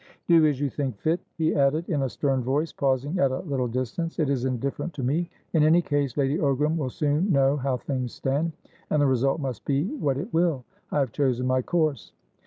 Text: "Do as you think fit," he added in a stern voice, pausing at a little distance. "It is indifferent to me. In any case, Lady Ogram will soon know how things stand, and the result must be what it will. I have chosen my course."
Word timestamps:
"Do 0.27 0.43
as 0.47 0.59
you 0.59 0.67
think 0.67 0.97
fit," 0.97 1.19
he 1.37 1.53
added 1.53 1.87
in 1.87 2.01
a 2.01 2.09
stern 2.09 2.41
voice, 2.41 2.73
pausing 2.73 3.19
at 3.19 3.29
a 3.29 3.41
little 3.41 3.67
distance. 3.67 4.17
"It 4.17 4.31
is 4.31 4.45
indifferent 4.45 4.93
to 4.95 5.03
me. 5.03 5.29
In 5.53 5.61
any 5.61 5.83
case, 5.83 6.17
Lady 6.17 6.39
Ogram 6.39 6.75
will 6.75 6.89
soon 6.89 7.31
know 7.31 7.55
how 7.55 7.77
things 7.77 8.11
stand, 8.11 8.53
and 8.89 8.99
the 8.99 9.05
result 9.05 9.39
must 9.39 9.63
be 9.63 9.83
what 9.85 10.17
it 10.17 10.33
will. 10.33 10.65
I 10.91 10.97
have 11.01 11.11
chosen 11.11 11.45
my 11.45 11.61
course." 11.61 12.13